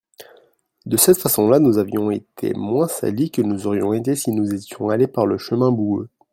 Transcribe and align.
De 0.87 0.97
cette 0.97 1.19
façon-là 1.19 1.59
nous 1.59 1.77
avions 1.77 2.09
été 2.09 2.55
moins 2.55 2.87
salis 2.87 3.29
que 3.29 3.43
nous 3.43 3.67
aurions 3.67 3.93
été 3.93 4.15
si 4.15 4.31
nous 4.31 4.51
étions 4.51 4.89
allés 4.89 5.05
par 5.05 5.27
le 5.27 5.37
chemin 5.37 5.69
boueux. 5.71 6.09